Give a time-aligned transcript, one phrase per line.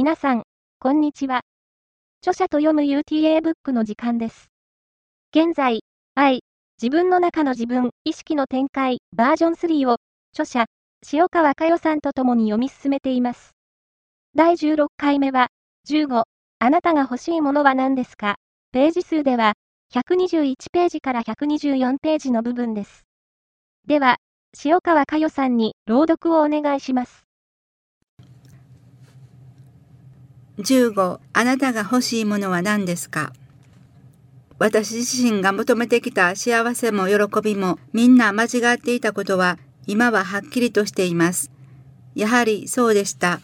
[0.00, 0.44] 皆さん、
[0.78, 1.40] こんにちは。
[2.22, 4.46] 著者と読む UTA ブックの時間です。
[5.34, 5.80] 現在、
[6.14, 6.44] 愛、
[6.80, 9.96] 自分の中の自分、意識の展開、バージョン3を、
[10.34, 10.66] 著者、
[11.12, 13.56] 塩川佳代さんと共に読み進めています。
[14.36, 15.48] 第16回目は、
[15.88, 16.22] 15、
[16.60, 18.36] あなたが欲しいものは何ですか？
[18.70, 19.54] ページ数では、
[19.92, 23.04] 121ページから124ページの部分です。
[23.88, 24.18] では、
[24.64, 27.24] 塩川佳代さんに朗読をお願いします。
[30.58, 33.32] 15あなたが欲しいものは何ですか？
[34.58, 41.50] 私自身が求めてきた幸せも喜びもみんな間違っていたことは今ははっきりとしています。
[42.16, 43.40] やはりそうでした。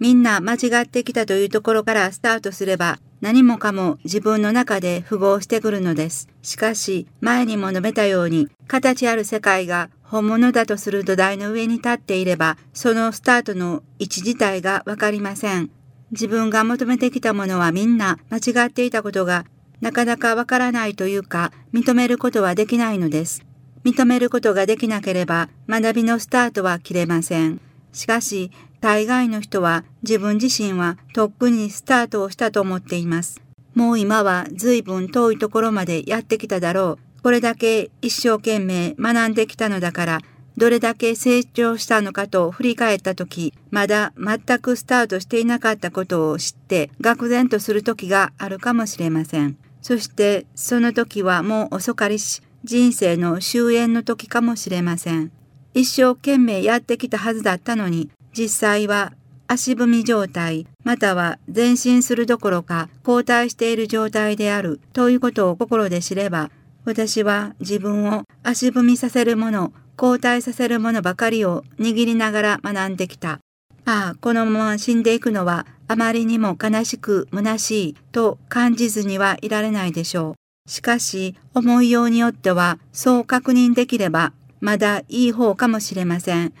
[0.00, 6.28] みんな間違ってきたというところからスタートすれば何もかも自分の中で符合してくるのです。
[6.42, 15.70] しかし前にも述べたように形ある世界が本物だとする土台の上に立っていればそのスタートの位置自体がわかりません。
[16.12, 19.46] 自分が求めてきたものはみんな間違っていたことが
[19.80, 23.42] なかなかわからないというか認めることはできないのです。
[23.84, 27.60] 認めることができなければ学びのスタートは切れません。
[27.92, 33.40] しかし、大概の人は自分自身はとっくにスタートをしたと思っています。
[33.74, 37.22] もう今は随分遠いところまでやってきただろう。
[37.22, 40.20] これだけ一生懸命学んできたのだから
[40.56, 49.56] どれだけ成長したのかと振り返った時、まだ全くスタートしていなかったことを知って愕然とする時があるかもしれません。
[49.80, 55.32] そしてその時はもう遅かりし、人生の終焉の時かもしれません。
[55.74, 59.12] 一生懸命やってきたはずだったのに、実際は
[59.48, 66.50] 足踏み状態、または前進するどころか後退している状態であるということを心で知れば、
[66.84, 73.38] 私は自分を足踏みさせるもの、後退させるものばかりを握りながら学んできた。
[73.84, 80.34] ああ、このまま死んでいくのはあまりにも悲しく虚しいと感じずにはいられないでしょ
[80.66, 80.68] う。
[80.68, 86.52] しかし、思いようによってはそう確認できればまだいい方かもしれません。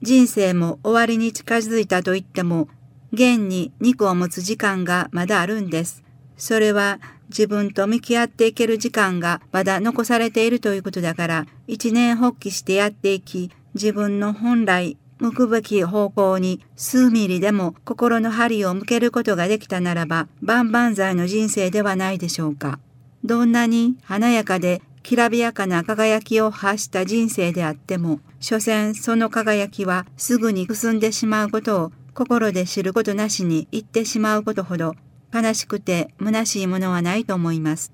[0.00, 2.68] 人生も終わりに近づいたと言っても、
[3.12, 6.04] 現に肉を持つ時間がまだあるんです。
[6.42, 6.98] それは
[7.28, 22.80] 自分と向き合っていける時間がまだ残されているということだから、一年発起してやっていき、自分の本来向くべき方向に数ミリでも心の針を向けることができたならば、万々歳の人生ではないでしょうか。
[23.22, 34.96] どんなに華やかできらびやかな輝きを発した人生であっても、所詮その輝きはすぐにくすんでしまうことを心で知ることなしに言ってしまうことほど
[35.32, 37.92] 悲しくて虚しいものはないと思います。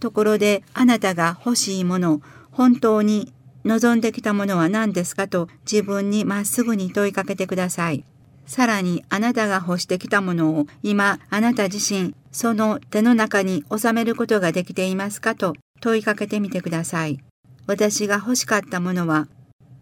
[0.00, 2.20] ところであなたが欲しいもの、
[2.52, 3.32] 本当に
[3.64, 8.04] 望んできたものは何ですかと自分にまっすぐに問いかけてください。
[8.46, 17.18] さらにあなたが欲してきたものを今あなた自身その手の中に収めることができていますかと問いかけてみてください。
[17.66, 19.26] 私が欲しかったものは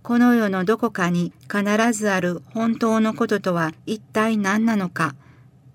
[0.02, 5.14] この世のどこかに必ずある本当のこととは一体何なのか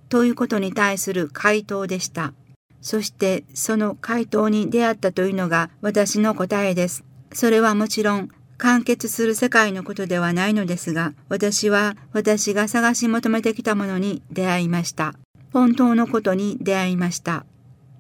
[0.10, 2.34] ということに対する回答でした。
[2.82, 7.04] そしてその回答に出会ったというのが私の答えです。
[7.34, 15.14] それはもちろん完結する世界のことではないのですが、私は私が探し求めてきたものに出会いました。
[15.54, 17.46] 本当のことに出会いました。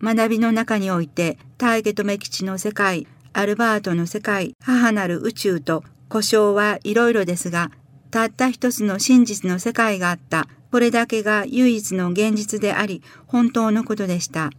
[0.02, 7.72] 学びの中において、大家留吉の世界、アルバートの世界、母なる宇宙と故障はいろいろですが、
[8.12, 14.52] たった一つの真実の世界があったこれだけが唯一の現実であり、本当のことでした。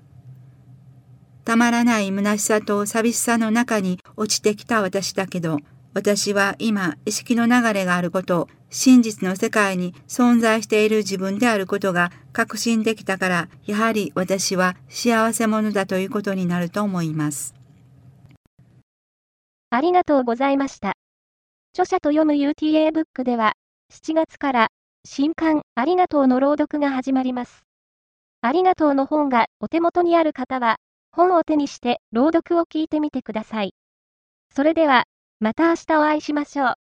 [1.44, 5.58] たまらない虚しさと寂しさの中に落ちてきた私だけど、
[5.94, 17.54] 私は今意識の流れがあること、真実の世界に存在している自分であることが確信できたから、やはり私は幸せ者だということになると思います。
[19.70, 20.92] ありがとうございました。
[21.72, 23.54] 著者と読む UTA ブックでは、
[23.92, 24.68] 7月から
[25.04, 27.64] 新刊ありがとうの朗読が始まります。
[28.42, 30.76] ありがとうの本がお手元にある方は、
[31.10, 33.74] 本を手にして朗読を聞いてみてください。
[34.54, 35.04] それでは、
[35.40, 36.74] また明日お会いしましょう。